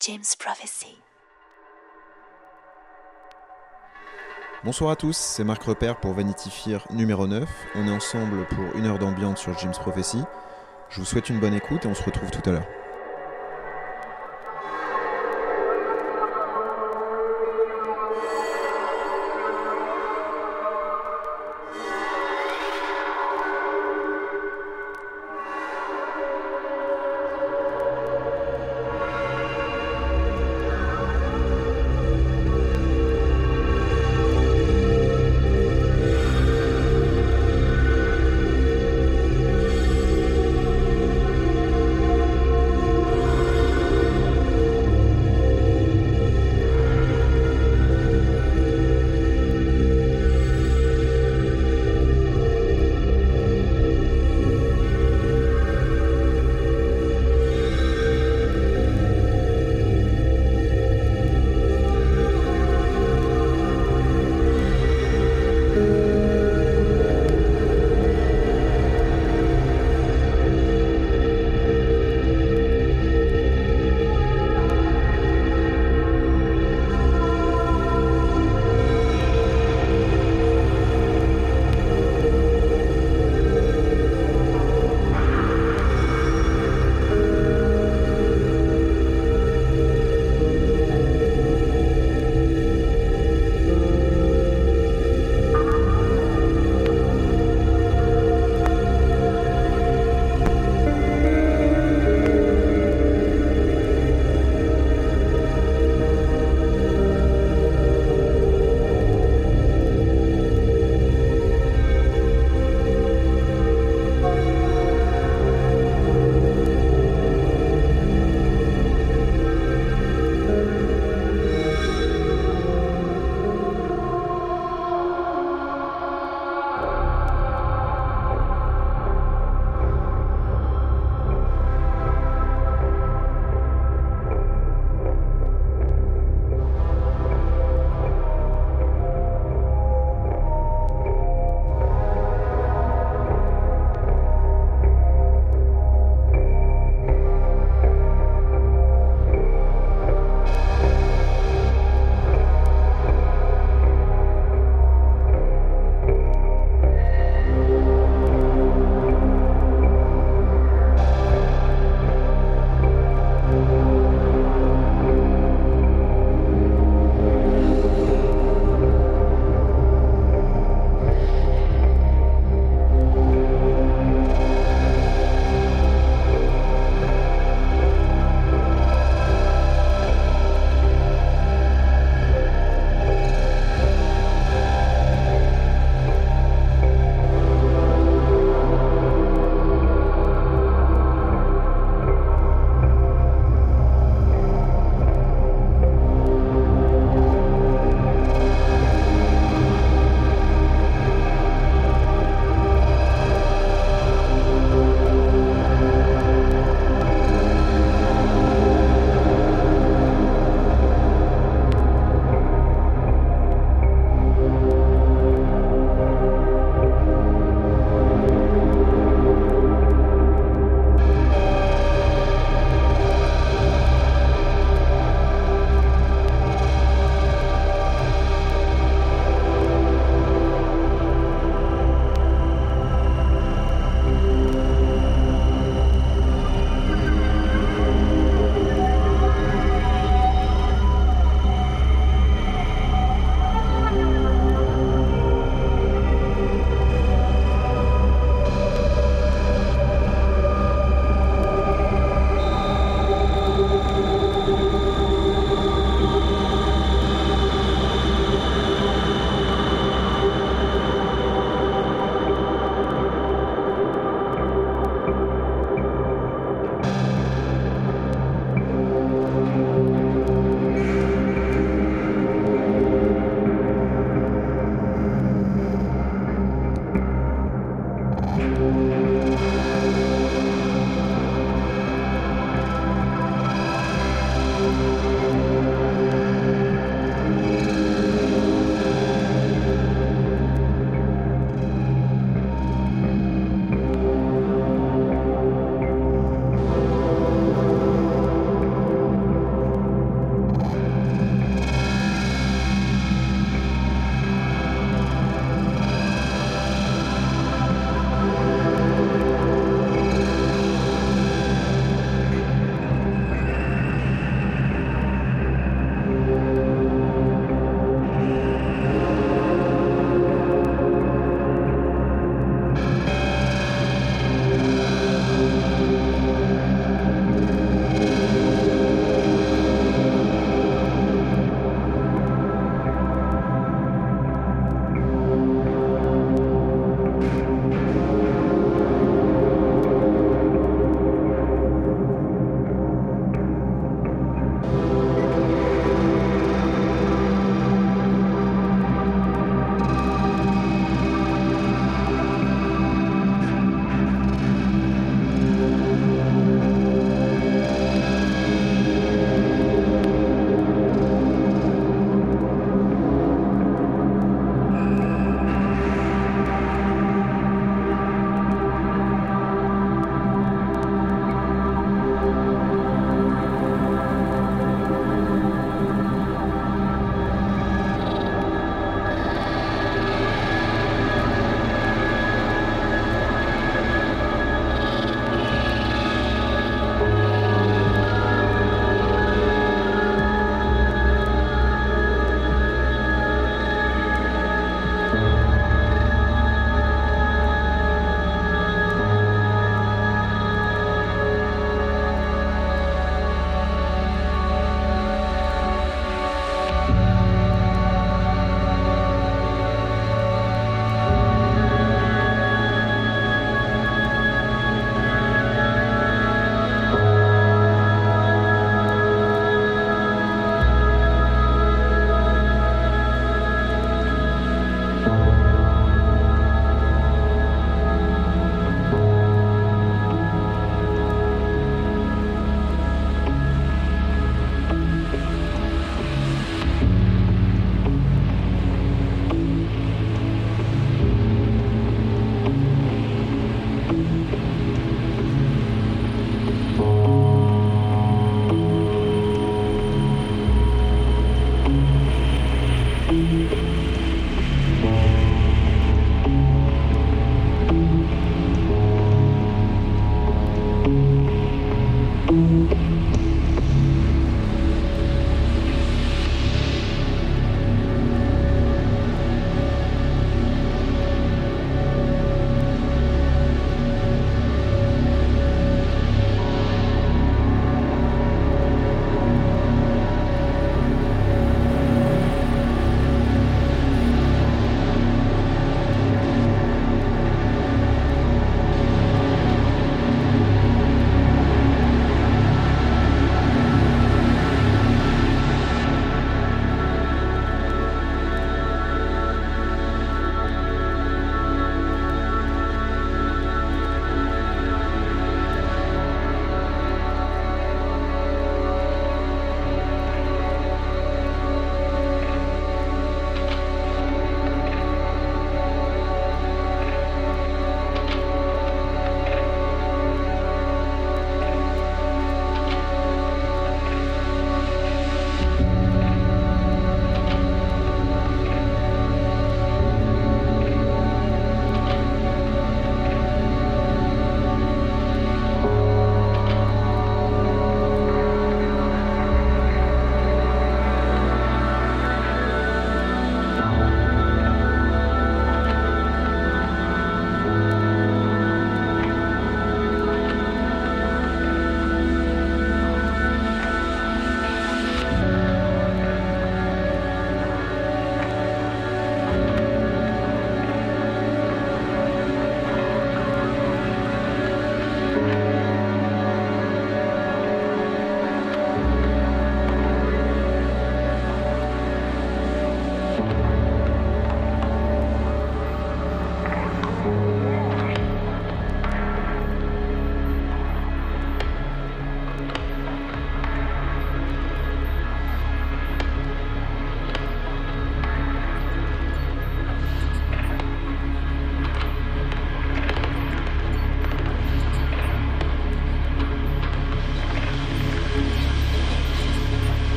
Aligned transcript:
James 0.00 0.22
Prophecy. 0.38 0.96
Bonsoir 4.62 4.92
à 4.92 4.96
tous, 4.96 5.16
c'est 5.16 5.42
Marc 5.42 5.64
Repère 5.64 5.98
pour 5.98 6.14
Vanity 6.14 6.50
Fair 6.50 6.86
numéro 6.90 7.26
9. 7.26 7.48
On 7.74 7.88
est 7.88 7.90
ensemble 7.90 8.46
pour 8.46 8.76
une 8.76 8.86
heure 8.86 9.00
d'ambiance 9.00 9.40
sur 9.40 9.58
James 9.58 9.72
Prophecy. 9.72 10.22
Je 10.90 11.00
vous 11.00 11.04
souhaite 11.04 11.30
une 11.30 11.40
bonne 11.40 11.54
écoute 11.54 11.84
et 11.84 11.88
on 11.88 11.94
se 11.94 12.04
retrouve 12.04 12.30
tout 12.30 12.48
à 12.48 12.52
l'heure. 12.52 12.66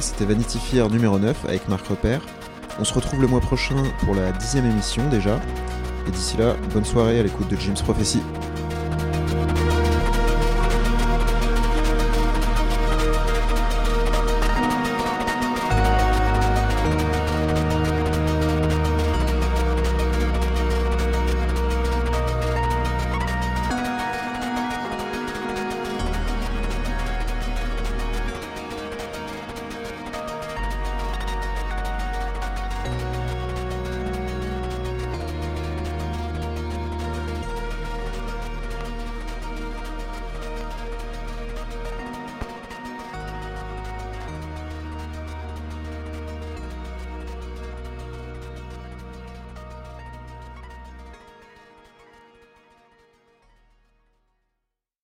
C'était 0.00 0.26
Vanity 0.26 0.58
Fair 0.58 0.90
numéro 0.90 1.18
9 1.18 1.46
avec 1.46 1.68
Marc 1.68 1.86
Repère. 1.86 2.20
On 2.78 2.84
se 2.84 2.92
retrouve 2.92 3.22
le 3.22 3.28
mois 3.28 3.40
prochain 3.40 3.82
pour 4.00 4.14
la 4.14 4.32
dixième 4.32 4.66
émission 4.66 5.08
déjà. 5.08 5.40
Et 6.06 6.10
d'ici 6.10 6.36
là, 6.36 6.54
bonne 6.74 6.84
soirée 6.84 7.18
à 7.18 7.22
l'écoute 7.22 7.48
de 7.48 7.56
Jim's 7.56 7.80
Prophecy. 7.80 8.20